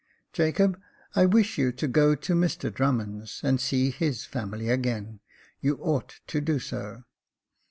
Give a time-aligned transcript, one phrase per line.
[0.33, 0.81] "Jacob,
[1.15, 5.19] I wish you to go to Mr Drummond's, and see his family again;
[5.59, 7.03] you ought to do so."